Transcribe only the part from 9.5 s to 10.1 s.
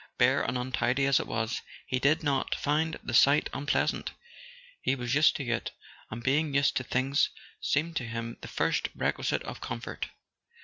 comfort.